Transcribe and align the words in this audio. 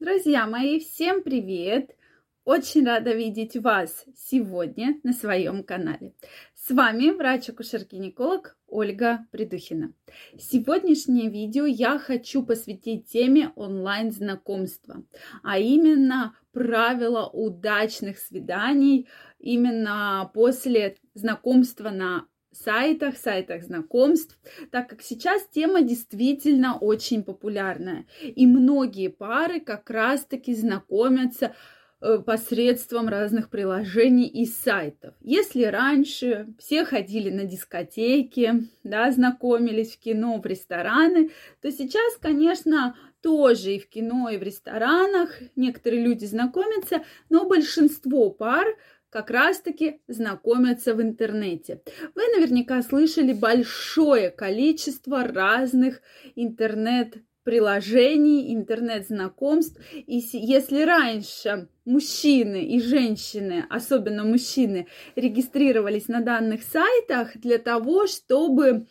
Друзья 0.00 0.46
мои, 0.46 0.78
всем 0.78 1.24
привет! 1.24 1.96
Очень 2.44 2.86
рада 2.86 3.12
видеть 3.14 3.56
вас 3.56 4.04
сегодня 4.16 5.00
на 5.02 5.12
своем 5.12 5.64
канале. 5.64 6.14
С 6.54 6.70
вами 6.70 7.10
врач-акушер-гинеколог 7.10 8.56
Ольга 8.68 9.26
Придухина. 9.32 9.92
Сегодняшнее 10.38 11.28
видео 11.28 11.66
я 11.66 11.98
хочу 11.98 12.44
посвятить 12.44 13.08
теме 13.08 13.50
онлайн-знакомства, 13.56 15.02
а 15.42 15.58
именно 15.58 16.36
правила 16.52 17.26
удачных 17.26 18.18
свиданий 18.18 19.08
именно 19.40 20.30
после 20.32 20.96
знакомства 21.14 21.90
на 21.90 22.24
сайтах, 22.52 23.16
сайтах 23.16 23.62
знакомств, 23.62 24.38
так 24.70 24.88
как 24.88 25.02
сейчас 25.02 25.46
тема 25.52 25.82
действительно 25.82 26.78
очень 26.78 27.22
популярная. 27.22 28.06
И 28.22 28.46
многие 28.46 29.08
пары 29.08 29.60
как 29.60 29.90
раз-таки 29.90 30.54
знакомятся 30.54 31.54
э, 32.00 32.18
посредством 32.18 33.08
разных 33.08 33.50
приложений 33.50 34.28
и 34.28 34.46
сайтов. 34.46 35.14
Если 35.20 35.64
раньше 35.64 36.48
все 36.58 36.84
ходили 36.84 37.30
на 37.30 37.44
дискотеки, 37.44 38.68
да, 38.84 39.10
знакомились 39.10 39.94
в 39.94 39.98
кино, 39.98 40.40
в 40.40 40.46
рестораны, 40.46 41.30
то 41.60 41.70
сейчас, 41.70 42.16
конечно, 42.20 42.96
тоже 43.20 43.74
и 43.74 43.78
в 43.80 43.88
кино, 43.88 44.28
и 44.28 44.36
в 44.36 44.42
ресторанах 44.42 45.30
некоторые 45.56 46.02
люди 46.02 46.24
знакомятся, 46.24 47.04
но 47.30 47.48
большинство 47.48 48.30
пар 48.30 48.66
как 49.10 49.30
раз-таки 49.30 50.00
знакомятся 50.06 50.94
в 50.94 51.02
интернете. 51.02 51.82
Вы 52.14 52.22
наверняка 52.36 52.82
слышали 52.82 53.32
большое 53.32 54.30
количество 54.30 55.24
разных 55.24 56.00
интернет 56.36 57.16
приложений, 57.48 58.54
интернет-знакомств. 58.54 59.80
И 59.94 60.18
если 60.32 60.82
раньше 60.82 61.68
мужчины 61.86 62.62
и 62.62 62.78
женщины, 62.78 63.64
особенно 63.70 64.22
мужчины, 64.22 64.86
регистрировались 65.16 66.08
на 66.08 66.20
данных 66.20 66.62
сайтах 66.62 67.38
для 67.38 67.56
того, 67.56 68.06
чтобы 68.06 68.86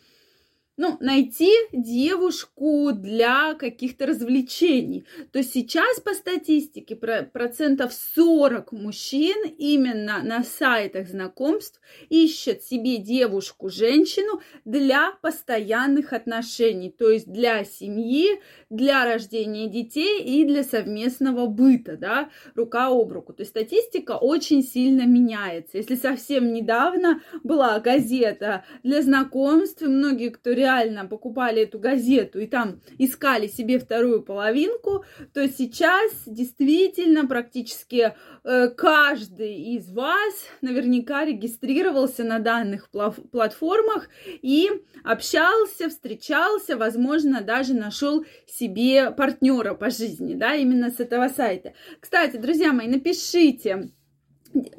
ну, 0.78 0.96
найти 1.00 1.50
девушку 1.72 2.92
для 2.94 3.54
каких-то 3.54 4.06
развлечений, 4.06 5.04
то 5.32 5.42
сейчас 5.42 6.00
по 6.00 6.14
статистике 6.14 6.94
процентов 6.96 7.92
40 7.92 8.72
мужчин 8.72 9.36
именно 9.58 10.22
на 10.22 10.44
сайтах 10.44 11.08
знакомств 11.08 11.80
ищут 12.08 12.62
себе 12.62 12.98
девушку, 12.98 13.68
женщину 13.68 14.40
для 14.64 15.10
постоянных 15.20 16.12
отношений, 16.12 16.94
то 16.96 17.10
есть 17.10 17.26
для 17.26 17.64
семьи, 17.64 18.40
для 18.70 19.04
рождения 19.04 19.68
детей 19.68 20.22
и 20.22 20.44
для 20.44 20.62
совместного 20.62 21.46
быта, 21.46 21.96
да, 21.96 22.30
рука 22.54 22.86
об 22.86 23.10
руку. 23.10 23.32
То 23.32 23.42
есть 23.42 23.50
статистика 23.50 24.12
очень 24.12 24.62
сильно 24.62 25.06
меняется. 25.06 25.78
Если 25.78 25.96
совсем 25.96 26.52
недавно 26.52 27.20
была 27.42 27.80
газета 27.80 28.64
для 28.84 29.02
знакомств, 29.02 29.82
многие, 29.82 30.28
кто 30.28 30.52
реально 30.52 30.67
реально 30.68 31.06
покупали 31.06 31.62
эту 31.62 31.78
газету 31.78 32.38
и 32.38 32.46
там 32.46 32.80
искали 32.98 33.46
себе 33.46 33.78
вторую 33.78 34.22
половинку, 34.22 35.04
то 35.32 35.48
сейчас 35.48 36.12
действительно 36.26 37.26
практически 37.26 38.14
э, 38.44 38.68
каждый 38.68 39.54
из 39.76 39.90
вас 39.90 40.34
наверняка 40.60 41.24
регистрировался 41.24 42.24
на 42.24 42.38
данных 42.38 42.90
платформах 42.90 44.08
и 44.26 44.68
общался, 45.04 45.88
встречался, 45.88 46.76
возможно, 46.76 47.40
даже 47.40 47.74
нашел 47.74 48.24
себе 48.46 49.10
партнера 49.10 49.74
по 49.74 49.90
жизни, 49.90 50.34
да, 50.34 50.54
именно 50.54 50.90
с 50.90 51.00
этого 51.00 51.28
сайта. 51.28 51.72
Кстати, 52.00 52.36
друзья 52.36 52.72
мои, 52.72 52.88
напишите, 52.88 53.90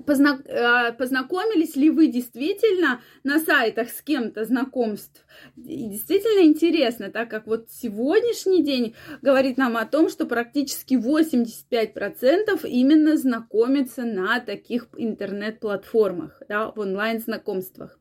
познакомились 0.06 1.76
ли 1.76 1.90
вы 1.90 2.08
действительно 2.08 3.02
на 3.24 3.40
сайтах 3.40 3.90
с 3.90 4.02
кем-то 4.02 4.46
знакомств? 4.46 5.26
И 5.56 5.90
действительно 5.90 6.46
интересно, 6.46 7.10
так 7.12 7.30
как 7.30 7.48
вот 7.48 7.70
сегодняшний 7.70 8.64
день 8.64 8.96
говорит 9.22 9.58
нам 9.58 9.78
о 9.78 9.86
том, 9.86 10.10
что 10.10 10.26
практически 10.26 10.96
85% 10.96 12.68
именно 12.68 13.18
знакомятся 13.18 14.04
на 14.04 14.40
таких 14.40 14.88
интернет-платформах, 14.98 16.42
да, 16.48 16.72
в 16.72 16.80
онлайн-знакомствах. 16.80 18.00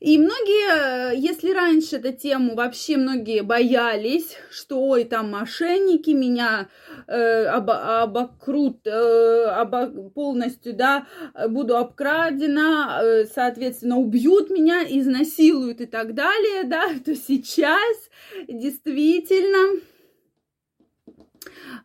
И 0.00 0.18
многие, 0.18 1.12
э, 1.12 1.16
если 1.16 1.50
раньше 1.52 1.96
эту 1.96 2.12
тему 2.12 2.54
вообще 2.54 2.96
многие 2.96 3.42
боялись, 3.42 4.36
что 4.50 4.80
ой, 4.80 5.04
там 5.04 5.30
мошенники 5.30 6.10
меня 6.10 6.68
э, 7.06 7.44
об, 7.46 7.70
обокрут 7.70 8.86
э, 8.86 9.44
обо, 9.46 9.86
полностью, 10.10 10.74
да, 10.74 10.93
буду 11.48 11.76
обкрадена, 11.76 13.00
э, 13.02 13.24
соответственно, 13.26 13.98
убьют 13.98 14.50
меня, 14.50 14.84
изнасилуют 14.84 15.80
и 15.80 15.86
так 15.86 16.14
далее, 16.14 16.64
да, 16.64 16.88
то 17.04 17.14
сейчас 17.14 18.10
действительно 18.48 19.80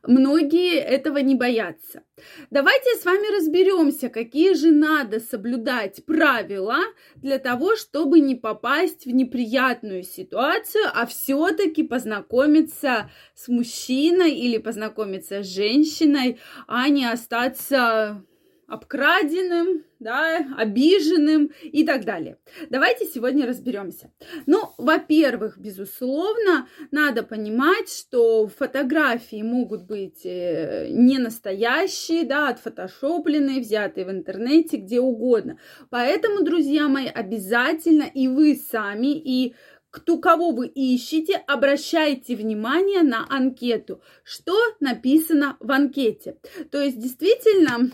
Многие 0.03 0.77
этого 0.77 1.17
не 1.17 1.35
боятся. 1.35 2.03
Давайте 2.49 2.95
с 2.95 3.05
вами 3.05 3.35
разберемся, 3.35 4.09
какие 4.09 4.53
же 4.53 4.71
надо 4.71 5.19
соблюдать 5.19 6.05
правила 6.05 6.79
для 7.15 7.37
того, 7.37 7.75
чтобы 7.75 8.19
не 8.19 8.35
попасть 8.35 9.05
в 9.05 9.09
неприятную 9.09 10.03
ситуацию, 10.03 10.85
а 10.93 11.05
все-таки 11.05 11.83
познакомиться 11.83 13.09
с 13.35 13.47
мужчиной 13.47 14.31
или 14.31 14.57
познакомиться 14.57 15.43
с 15.43 15.47
женщиной, 15.47 16.39
а 16.67 16.87
не 16.89 17.05
остаться 17.05 18.23
обкраденным, 18.69 19.83
да, 19.99 20.45
обиженным 20.57 21.51
и 21.61 21.85
так 21.85 22.05
далее. 22.05 22.37
Давайте 22.69 23.05
сегодня 23.05 23.45
разберемся. 23.45 24.11
Ну, 24.45 24.69
во-первых, 24.77 25.57
безусловно, 25.57 26.67
надо 26.91 27.23
понимать, 27.23 27.89
что 27.89 28.47
фотографии 28.47 29.41
могут 29.41 29.83
быть 29.83 30.25
э, 30.25 30.87
не 30.89 31.17
настоящие, 31.17 32.23
да, 32.23 32.49
отфотошопленные, 32.49 33.59
взятые 33.59 34.05
в 34.05 34.11
интернете, 34.11 34.77
где 34.77 34.99
угодно. 34.99 35.57
Поэтому, 35.89 36.43
друзья 36.43 36.87
мои, 36.87 37.07
обязательно 37.07 38.03
и 38.03 38.27
вы 38.27 38.55
сами, 38.55 39.17
и 39.17 39.55
кто, 39.91 40.19
кого 40.19 40.51
вы 40.51 40.67
ищете, 40.67 41.35
обращайте 41.47 42.35
внимание 42.35 43.01
на 43.01 43.25
анкету, 43.27 44.01
что 44.23 44.55
написано 44.79 45.57
в 45.59 45.71
анкете. 45.71 46.37
То 46.71 46.79
есть, 46.79 46.99
действительно, 46.99 47.89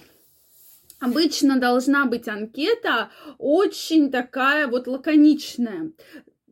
Обычно 1.00 1.60
должна 1.60 2.06
быть 2.06 2.28
анкета 2.28 3.10
очень 3.38 4.12
такая 4.12 4.68
вот 4.68 4.88
лаконичная 4.88 5.92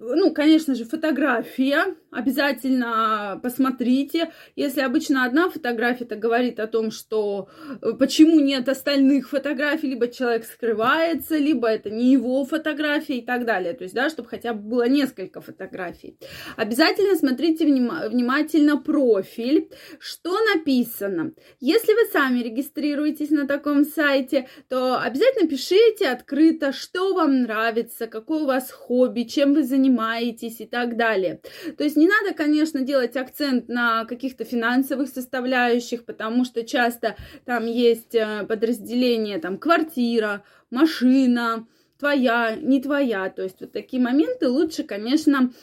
ну, 0.03 0.33
конечно 0.33 0.75
же, 0.75 0.85
фотография. 0.85 1.95
Обязательно 2.13 3.39
посмотрите. 3.41 4.31
Если 4.55 4.81
обычно 4.81 5.25
одна 5.25 5.49
фотография, 5.49 6.03
это 6.05 6.15
говорит 6.15 6.59
о 6.59 6.67
том, 6.67 6.91
что 6.91 7.49
э, 7.81 7.93
почему 7.97 8.39
нет 8.39 8.69
остальных 8.69 9.29
фотографий, 9.29 9.89
либо 9.89 10.07
человек 10.07 10.45
скрывается, 10.45 11.37
либо 11.37 11.67
это 11.67 11.89
не 11.89 12.11
его 12.11 12.45
фотография 12.45 13.17
и 13.17 13.25
так 13.25 13.45
далее. 13.45 13.73
То 13.73 13.83
есть, 13.83 13.95
да, 13.95 14.09
чтобы 14.09 14.29
хотя 14.29 14.53
бы 14.53 14.61
было 14.61 14.87
несколько 14.87 15.41
фотографий. 15.41 16.17
Обязательно 16.55 17.15
смотрите 17.15 17.65
вним- 17.65 18.09
внимательно 18.09 18.77
профиль, 18.77 19.69
что 19.99 20.37
написано. 20.53 21.33
Если 21.59 21.93
вы 21.93 22.11
сами 22.11 22.39
регистрируетесь 22.39 23.31
на 23.31 23.47
таком 23.47 23.85
сайте, 23.85 24.47
то 24.69 24.99
обязательно 24.99 25.49
пишите 25.49 26.09
открыто, 26.09 26.71
что 26.71 27.13
вам 27.13 27.43
нравится, 27.43 28.07
какое 28.07 28.43
у 28.43 28.45
вас 28.45 28.71
хобби, 28.71 29.23
чем 29.23 29.53
вы 29.53 29.63
занимаетесь 29.63 30.61
и 30.61 30.65
так 30.65 30.95
далее. 30.97 31.41
То 31.77 31.83
есть 31.83 31.95
не 32.03 32.09
надо, 32.09 32.35
конечно, 32.35 32.81
делать 32.81 33.15
акцент 33.15 33.69
на 33.69 34.03
каких-то 34.03 34.43
финансовых 34.43 35.07
составляющих, 35.07 36.03
потому 36.03 36.43
что 36.43 36.65
часто 36.65 37.15
там 37.45 37.65
есть 37.65 38.13
э, 38.13 38.45
подразделение, 38.45 39.39
там 39.39 39.57
квартира, 39.57 40.43
машина, 40.69 41.65
твоя, 41.97 42.57
не 42.57 42.81
твоя. 42.81 43.29
То 43.29 43.43
есть 43.43 43.61
вот 43.61 43.71
такие 43.71 44.03
моменты 44.03 44.49
лучше, 44.49 44.83
конечно, 44.83 45.53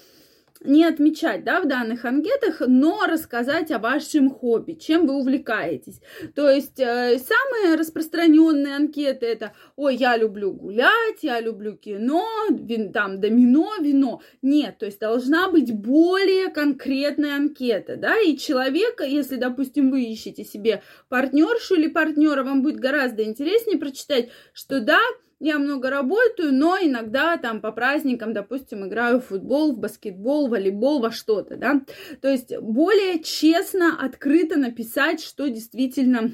не 0.62 0.85
отмечать, 0.85 1.43
да, 1.45 1.61
в 1.61 1.67
данных 1.67 2.05
анкетах, 2.05 2.61
но 2.67 3.07
рассказать 3.07 3.71
о 3.71 3.79
вашем 3.79 4.31
хобби, 4.31 4.75
чем 4.75 5.07
вы 5.07 5.15
увлекаетесь. 5.15 6.01
То 6.35 6.51
есть 6.51 6.79
э, 6.79 7.19
самые 7.19 7.77
распространенные 7.77 8.77
анкеты 8.77 9.27
это, 9.27 9.55
ой, 9.77 9.97
я 9.97 10.17
люблю 10.17 10.53
гулять, 10.53 11.23
я 11.23 11.41
люблю 11.41 11.77
кино, 11.77 12.27
вин, 12.51 12.93
там, 12.93 13.21
домино, 13.21 13.73
вино. 13.81 14.21
Нет, 14.43 14.79
то 14.79 14.87
есть 14.87 15.01
должна 15.01 15.51
быть 15.51 15.73
более 15.75 16.51
конкретная 16.51 17.37
анкета, 17.37 17.97
да, 17.97 18.19
и 18.21 18.37
человека, 18.37 19.05
если, 19.05 19.37
допустим, 19.37 19.91
вы 19.91 20.03
ищете 20.05 20.45
себе 20.45 20.83
партнершу 21.09 21.77
или 21.77 21.89
партнера, 21.89 22.45
вам 22.45 22.63
будет 22.63 22.77
гораздо 22.77 23.25
интереснее 23.25 23.79
прочитать, 23.79 24.31
что 24.53 24.81
да, 24.81 25.01
я 25.41 25.59
много 25.59 25.91
работаю, 25.91 26.53
но 26.53 26.77
иногда 26.81 27.37
там 27.39 27.61
по 27.61 27.73
праздникам, 27.73 28.33
допустим, 28.35 28.87
играю 28.87 29.21
в 29.21 29.27
футбол, 29.27 29.73
в 29.73 29.79
баскетбол, 29.79 30.47
в 30.47 30.51
волейбол, 30.51 31.01
во 31.01 31.11
что-то, 31.11 31.57
да. 31.57 31.81
То 32.21 32.29
есть 32.29 32.57
более 32.59 33.23
честно, 33.23 33.97
открыто 33.99 34.59
написать, 34.59 35.23
что 35.23 35.49
действительно 35.49 36.33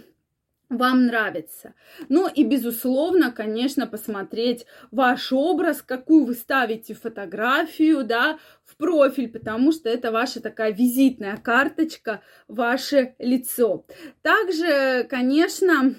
вам 0.68 1.06
нравится. 1.06 1.74
Ну 2.08 2.28
и, 2.28 2.42
безусловно, 2.42 3.30
конечно, 3.30 3.86
посмотреть 3.86 4.66
ваш 4.90 5.32
образ, 5.32 5.82
какую 5.82 6.24
вы 6.24 6.34
ставите 6.34 6.94
фотографию, 6.94 8.04
да, 8.04 8.38
в 8.64 8.76
профиль, 8.76 9.28
потому 9.28 9.70
что 9.70 9.88
это 9.88 10.10
ваша 10.10 10.40
такая 10.40 10.72
визитная 10.72 11.36
карточка, 11.36 12.20
ваше 12.48 13.14
лицо. 13.20 13.86
Также, 14.22 15.06
конечно, 15.08 15.94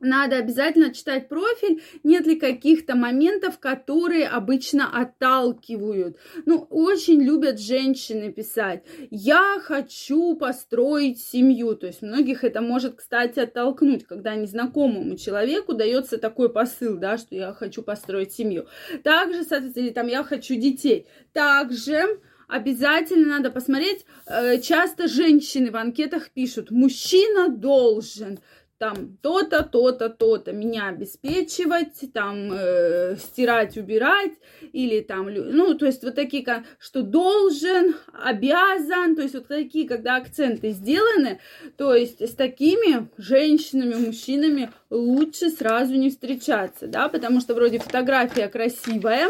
надо 0.00 0.36
обязательно 0.36 0.92
читать 0.92 1.28
профиль, 1.28 1.82
нет 2.04 2.26
ли 2.26 2.36
каких-то 2.36 2.94
моментов, 2.94 3.58
которые 3.58 4.28
обычно 4.28 4.88
отталкивают. 4.90 6.16
Ну, 6.46 6.66
очень 6.70 7.22
любят 7.22 7.60
женщины 7.60 8.32
писать, 8.32 8.84
я 9.10 9.58
хочу 9.60 10.36
построить 10.36 11.20
семью. 11.20 11.74
То 11.74 11.86
есть 11.86 12.02
многих 12.02 12.44
это 12.44 12.60
может, 12.60 12.96
кстати, 12.96 13.40
оттолкнуть, 13.40 14.06
когда 14.06 14.34
незнакомому 14.34 15.16
человеку 15.16 15.74
дается 15.74 16.18
такой 16.18 16.48
посыл, 16.48 16.96
да, 16.96 17.18
что 17.18 17.34
я 17.34 17.52
хочу 17.52 17.82
построить 17.82 18.32
семью. 18.32 18.66
Также, 19.02 19.44
соответственно, 19.44 19.84
или 19.84 19.92
там 19.92 20.06
я 20.06 20.22
хочу 20.22 20.54
детей. 20.54 21.06
Также 21.32 22.20
обязательно 22.48 23.28
надо 23.28 23.50
посмотреть, 23.50 24.04
э, 24.26 24.60
часто 24.60 25.06
женщины 25.06 25.70
в 25.70 25.76
анкетах 25.76 26.30
пишут, 26.30 26.70
мужчина 26.70 27.48
должен, 27.48 28.38
там 28.78 29.18
то-то, 29.22 29.64
то-то, 29.64 30.08
то-то, 30.08 30.52
меня 30.52 30.88
обеспечивать, 30.88 32.12
там 32.14 32.50
э, 32.52 33.16
стирать, 33.16 33.76
убирать, 33.76 34.32
или 34.72 35.00
там, 35.00 35.28
ну, 35.32 35.74
то 35.74 35.86
есть 35.86 36.04
вот 36.04 36.14
такие, 36.14 36.64
что 36.78 37.02
должен, 37.02 37.96
обязан, 38.12 39.16
то 39.16 39.22
есть 39.22 39.34
вот 39.34 39.48
такие, 39.48 39.88
когда 39.88 40.16
акценты 40.16 40.70
сделаны, 40.70 41.40
то 41.76 41.94
есть 41.94 42.22
с 42.22 42.34
такими 42.34 43.08
женщинами, 43.18 43.94
мужчинами 43.94 44.70
лучше 44.90 45.50
сразу 45.50 45.94
не 45.94 46.10
встречаться, 46.10 46.86
да, 46.86 47.08
потому 47.08 47.40
что 47.40 47.54
вроде 47.54 47.80
фотография 47.80 48.48
красивая, 48.48 49.28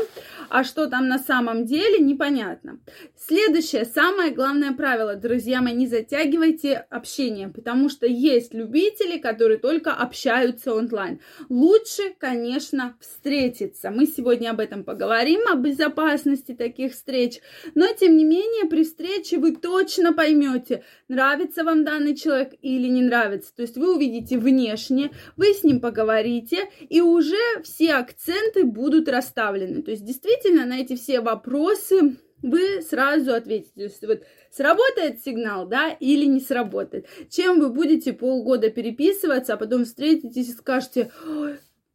а 0.50 0.62
что 0.62 0.86
там 0.88 1.08
на 1.08 1.18
самом 1.18 1.64
деле, 1.64 1.98
непонятно. 1.98 2.80
Следующее, 3.16 3.86
самое 3.86 4.30
главное 4.30 4.72
правило, 4.72 5.16
друзья 5.16 5.62
мои, 5.62 5.74
не 5.74 5.86
затягивайте 5.86 6.86
общение, 6.90 7.48
потому 7.48 7.88
что 7.88 8.06
есть 8.06 8.52
любители, 8.52 9.18
которые 9.18 9.37
только 9.58 9.92
общаются 9.92 10.74
онлайн. 10.74 11.20
Лучше, 11.48 12.14
конечно, 12.18 12.96
встретиться. 13.00 13.90
Мы 13.90 14.06
сегодня 14.06 14.50
об 14.50 14.60
этом 14.60 14.84
поговорим, 14.84 15.40
о 15.50 15.54
безопасности 15.54 16.54
таких 16.54 16.92
встреч, 16.92 17.40
но 17.74 17.86
тем 17.92 18.16
не 18.16 18.24
менее 18.24 18.66
при 18.68 18.84
встрече 18.84 19.38
вы 19.38 19.56
точно 19.56 20.12
поймете, 20.12 20.84
нравится 21.08 21.64
вам 21.64 21.84
данный 21.84 22.14
человек 22.14 22.54
или 22.62 22.88
не 22.88 23.02
нравится. 23.02 23.54
То 23.54 23.62
есть 23.62 23.76
вы 23.76 23.94
увидите 23.94 24.38
внешне, 24.38 25.10
вы 25.36 25.54
с 25.54 25.64
ним 25.64 25.80
поговорите, 25.80 26.68
и 26.88 27.00
уже 27.00 27.36
все 27.62 27.94
акценты 27.94 28.64
будут 28.64 29.08
расставлены. 29.08 29.82
То 29.82 29.90
есть 29.90 30.04
действительно 30.04 30.66
на 30.66 30.80
эти 30.80 30.96
все 30.96 31.20
вопросы 31.20 32.16
вы 32.42 32.82
сразу 32.82 33.34
ответите. 33.34 33.72
То 33.74 33.82
есть 33.82 34.06
вот 34.06 34.22
сработает 34.50 35.22
сигнал, 35.22 35.66
да, 35.66 35.90
или 35.90 36.24
не 36.24 36.40
сработает. 36.40 37.06
Чем 37.30 37.60
вы 37.60 37.70
будете 37.70 38.12
полгода 38.12 38.70
переписываться, 38.70 39.54
а 39.54 39.56
потом 39.56 39.84
встретитесь 39.84 40.48
и 40.48 40.52
скажете, 40.52 41.10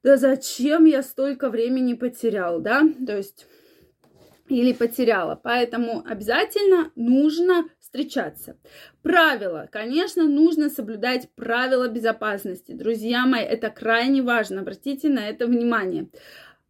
да 0.04 0.18
зачем 0.18 0.86
я 0.86 1.02
столько 1.02 1.50
времени 1.50 1.94
потерял, 1.94 2.60
да, 2.60 2.84
то 3.06 3.16
есть 3.16 3.48
или 4.50 4.74
потеряла. 4.74 5.40
Поэтому 5.42 6.04
обязательно 6.06 6.92
нужно 6.96 7.66
встречаться. 7.80 8.58
Правила. 9.02 9.70
Конечно, 9.72 10.28
нужно 10.28 10.70
соблюдать 10.70 11.30
правила 11.36 11.88
безопасности. 11.88 12.74
Друзья 12.74 13.26
мои, 13.26 13.44
это 13.44 13.70
крайне 13.70 14.22
важно. 14.22 14.62
Обратите 14.62 15.10
на 15.10 15.30
это 15.30 15.48
внимание 15.48 16.10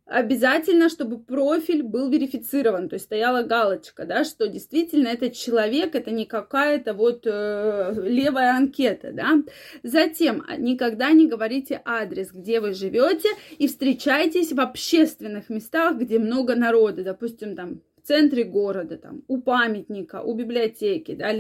обязательно, 0.06 0.90
чтобы 0.90 1.20
профиль 1.20 1.84
был 1.84 2.10
верифицирован, 2.10 2.90
то 2.90 2.96
есть 2.96 3.06
стояла 3.06 3.44
галочка, 3.44 4.06
да, 4.06 4.24
что 4.24 4.48
действительно 4.48 5.08
этот 5.08 5.34
человек, 5.34 5.96
это 5.96 6.12
не 6.12 6.26
какая-то 6.26 6.94
вот 6.94 7.26
э, 7.26 7.94
левая 8.04 8.56
анкета, 8.56 9.12
да. 9.12 9.42
Затем 9.82 10.44
а, 10.48 10.58
никогда 10.58 11.12
не 11.12 11.28
говорите 11.28 11.82
адрес, 11.86 12.32
где 12.32 12.60
вы 12.60 12.74
живете, 12.74 13.30
и 13.58 13.68
встречайтесь 13.68 14.52
в 14.52 14.60
общественных 14.60 15.50
местах, 15.50 15.98
где 15.98 16.20
много 16.20 16.56
народа, 16.56 17.04
допустим, 17.04 17.56
там 17.56 17.82
в 18.04 18.08
центре 18.08 18.44
города, 18.44 18.98
там, 18.98 19.24
у 19.30 19.42
памятника, 19.42 20.22
у 20.22 20.34
библиотеки, 20.34 21.16
да, 21.16 21.32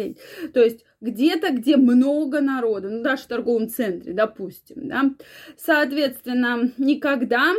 то 0.53 0.61
есть 0.61 0.85
где-то, 1.01 1.51
где 1.51 1.75
много 1.75 2.39
народа, 2.39 2.89
ну, 2.89 3.03
даже 3.03 3.23
в 3.23 3.27
торговом 3.27 3.67
центре, 3.67 4.13
допустим, 4.13 4.87
да. 4.87 5.11
Соответственно, 5.57 6.71
никогда 6.77 7.53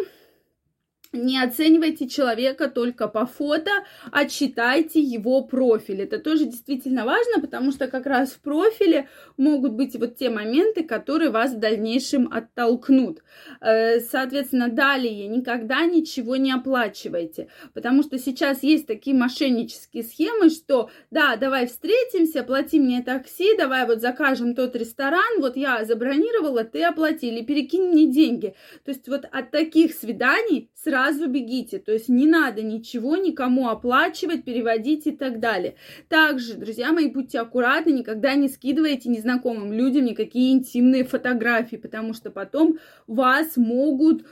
не 1.15 1.43
оценивайте 1.43 2.09
человека 2.09 2.69
только 2.69 3.09
по 3.09 3.27
фото, 3.27 3.71
а 4.11 4.27
читайте 4.27 5.01
его 5.01 5.43
профиль. 5.43 6.03
Это 6.03 6.19
тоже 6.19 6.45
действительно 6.45 7.05
важно, 7.05 7.41
потому 7.41 7.73
что 7.73 7.87
как 7.87 8.07
раз 8.07 8.31
в 8.31 8.41
профиле 8.41 9.09
могут 9.37 9.73
быть 9.73 9.97
вот 9.97 10.17
те 10.17 10.31
моменты, 10.31 10.83
которые 10.83 11.31
вас 11.31 11.53
в 11.53 11.59
дальнейшем 11.59 12.31
оттолкнут. 12.33 13.23
Э, 13.61 14.01
соответственно, 14.01 14.69
далее 14.69 15.27
никогда 15.29 15.85
ничего 15.87 16.37
не 16.37 16.53
оплачивайте, 16.53 17.49
потому 17.73 18.03
что 18.03 18.19
сейчас 18.19 18.63
есть 18.63 18.87
такие 18.87 19.17
мошеннические 19.17 20.03
схемы, 20.03 20.51
что 20.51 20.91
да, 21.11 21.37
давай 21.37 21.67
встретимся, 21.67 22.43
плати 22.43 22.81
мне 22.81 23.03
такси, 23.03 23.57
давай 23.57 23.87
вот 23.87 24.01
закажем 24.01 24.55
тот 24.55 24.77
ресторан, 24.77 25.41
вот 25.41 25.57
я 25.57 25.85
забронировала, 25.85 26.65
ты 26.65 26.83
оплати, 26.83 27.29
или 27.29 27.45
перекинь 27.45 27.89
мне 27.89 28.07
деньги. 28.07 28.55
То 28.85 28.91
есть 28.91 29.09
вот 29.09 29.25
от 29.31 29.51
таких 29.51 29.95
свиданий 29.95 30.71
сразу 30.75 31.04
сразу 31.05 31.29
бегите. 31.29 31.79
То 31.79 31.93
есть 31.93 32.09
не 32.09 32.27
надо 32.27 32.63
ничего 32.63 33.17
никому 33.17 33.69
оплачивать, 33.69 34.45
переводить 34.45 35.07
и 35.07 35.13
так 35.13 35.41
далее. 35.41 35.75
Также, 36.09 36.55
друзья 36.55 36.93
мои, 36.93 37.09
будьте 37.09 37.41
аккуратны, 37.41 37.91
никогда 37.91 38.35
не 38.35 38.49
скидывайте 38.49 39.09
незнакомым 39.09 39.73
людям 39.73 40.05
никакие 40.05 40.53
интимные 40.53 41.05
фотографии, 41.05 41.77
потому 41.77 42.15
что 42.15 42.31
потом 42.31 42.79
вас 43.07 43.57
могут 43.57 44.25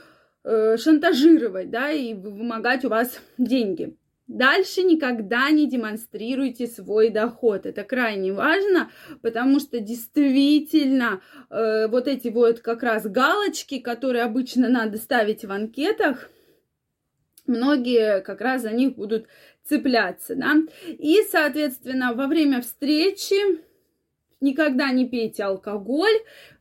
э, 0.43 0.77
шантажировать, 0.77 1.69
да, 1.69 1.91
и 1.91 2.13
вымогать 2.13 2.85
у 2.85 2.89
вас 2.89 3.19
деньги. 3.37 3.95
Дальше 4.27 4.83
никогда 4.83 5.49
не 5.51 5.67
демонстрируйте 5.69 6.65
свой 6.65 7.09
доход. 7.09 7.65
Это 7.65 7.83
крайне 7.83 8.31
важно, 8.31 8.89
потому 9.21 9.59
что 9.59 9.79
действительно 9.79 11.21
э, 11.49 11.87
вот 11.87 12.07
эти 12.07 12.29
вот 12.29 12.61
как 12.61 12.83
раз 12.83 13.05
галочки, 13.05 13.79
которые 13.79 14.23
обычно 14.23 14.69
надо 14.69 14.97
ставить 14.97 15.43
в 15.43 15.51
анкетах, 15.51 16.29
многие 17.45 18.21
как 18.21 18.41
раз 18.41 18.61
за 18.61 18.71
них 18.71 18.95
будут 18.95 19.27
цепляться, 19.63 20.35
да. 20.35 20.55
И, 20.87 21.21
соответственно, 21.29 22.13
во 22.13 22.27
время 22.27 22.61
встречи 22.61 23.63
никогда 24.41 24.91
не 24.91 25.07
пейте 25.07 25.43
алкоголь, 25.43 26.19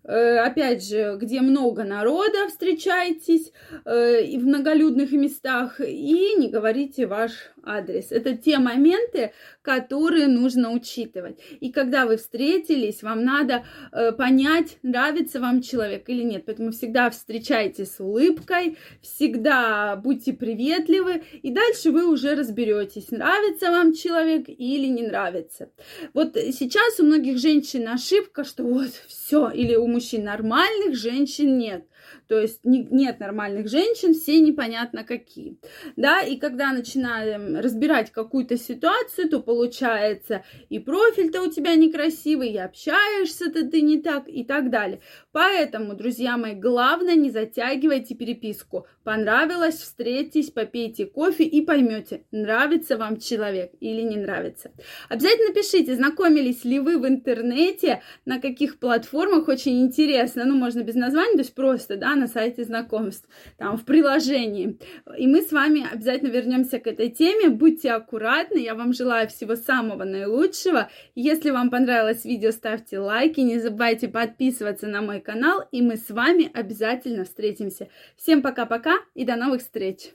опять 0.08 0.84
же, 0.84 1.16
где 1.20 1.40
много 1.40 1.84
народа, 1.84 2.48
встречайтесь 2.48 3.52
э, 3.84 4.24
и 4.24 4.36
в 4.38 4.44
многолюдных 4.44 5.12
местах, 5.12 5.80
и 5.80 6.34
не 6.36 6.48
говорите 6.48 7.06
ваш 7.06 7.32
адрес. 7.62 8.10
Это 8.10 8.36
те 8.36 8.58
моменты, 8.58 9.32
которые 9.62 10.26
нужно 10.26 10.72
учитывать. 10.72 11.38
И 11.60 11.70
когда 11.70 12.06
вы 12.06 12.16
встретились, 12.16 13.02
вам 13.02 13.24
надо 13.24 13.64
э, 13.92 14.12
понять, 14.12 14.78
нравится 14.82 15.40
вам 15.40 15.62
человек 15.62 16.08
или 16.08 16.22
нет. 16.22 16.44
Поэтому 16.46 16.72
всегда 16.72 17.10
встречайте 17.10 17.84
с 17.84 18.00
улыбкой, 18.00 18.76
всегда 19.00 19.96
будьте 19.96 20.32
приветливы, 20.32 21.22
и 21.42 21.50
дальше 21.52 21.90
вы 21.90 22.10
уже 22.10 22.34
разберетесь, 22.34 23.10
нравится 23.10 23.70
вам 23.70 23.92
человек 23.92 24.48
или 24.48 24.86
не 24.86 25.02
нравится. 25.02 25.70
Вот 26.14 26.34
сейчас 26.34 26.98
у 26.98 27.04
многих 27.04 27.38
женщин 27.38 27.88
ошибка, 27.88 28.44
что 28.44 28.64
вот 28.64 28.90
все, 29.06 29.50
или 29.50 29.76
у 29.76 29.86
мужчин 29.92 30.24
нормальных, 30.24 30.96
женщин 30.96 31.58
нет. 31.58 31.86
То 32.28 32.38
есть 32.38 32.60
не, 32.64 32.86
нет 32.90 33.20
нормальных 33.20 33.68
женщин, 33.68 34.14
все 34.14 34.40
непонятно 34.40 35.04
какие. 35.04 35.58
Да, 35.96 36.20
и 36.22 36.36
когда 36.36 36.72
начинаем 36.72 37.56
разбирать 37.58 38.10
какую-то 38.10 38.56
ситуацию, 38.56 39.28
то 39.28 39.40
получается 39.40 40.44
и 40.68 40.78
профиль-то 40.78 41.42
у 41.42 41.50
тебя 41.50 41.74
некрасивый, 41.74 42.50
и 42.50 42.58
общаешься-то 42.58 43.68
ты 43.68 43.80
не 43.82 44.00
так, 44.00 44.28
и 44.28 44.44
так 44.44 44.70
далее. 44.70 45.00
Поэтому, 45.32 45.94
друзья 45.94 46.36
мои, 46.36 46.54
главное 46.54 47.14
не 47.14 47.30
затягивайте 47.30 48.14
переписку. 48.14 48.86
Понравилось, 49.04 49.76
встретитесь, 49.76 50.50
попейте 50.50 51.06
кофе 51.06 51.44
и 51.44 51.64
поймете, 51.64 52.24
нравится 52.30 52.96
вам 52.96 53.18
человек 53.18 53.72
или 53.80 54.02
не 54.02 54.16
нравится. 54.16 54.70
Обязательно 55.08 55.52
пишите, 55.52 55.94
знакомились 55.94 56.64
ли 56.64 56.78
вы 56.78 56.98
в 56.98 57.06
интернете, 57.06 58.02
на 58.24 58.40
каких 58.40 58.78
платформах, 58.78 59.48
очень 59.48 59.82
интересно, 59.82 60.44
ну, 60.44 60.54
можно 60.54 60.82
без 60.82 60.94
названия, 60.94 61.32
то 61.32 61.38
есть 61.38 61.54
просто, 61.54 61.91
да, 61.96 62.14
на 62.14 62.26
сайте 62.26 62.64
знакомств, 62.64 63.28
там 63.58 63.76
в 63.76 63.84
приложении. 63.84 64.78
И 65.18 65.26
мы 65.26 65.42
с 65.42 65.52
вами 65.52 65.86
обязательно 65.90 66.30
вернемся 66.30 66.78
к 66.78 66.86
этой 66.86 67.10
теме. 67.10 67.48
Будьте 67.48 67.90
аккуратны, 67.90 68.58
я 68.58 68.74
вам 68.74 68.92
желаю 68.92 69.28
всего 69.28 69.56
самого 69.56 70.04
наилучшего. 70.04 70.90
Если 71.14 71.50
вам 71.50 71.70
понравилось 71.70 72.24
видео, 72.24 72.50
ставьте 72.50 72.98
лайки, 72.98 73.40
не 73.40 73.58
забывайте 73.58 74.08
подписываться 74.08 74.86
на 74.86 75.02
мой 75.02 75.20
канал, 75.20 75.64
и 75.72 75.82
мы 75.82 75.96
с 75.96 76.10
вами 76.10 76.50
обязательно 76.52 77.24
встретимся. 77.24 77.88
Всем 78.16 78.42
пока-пока 78.42 78.96
и 79.14 79.24
до 79.24 79.36
новых 79.36 79.62
встреч! 79.62 80.12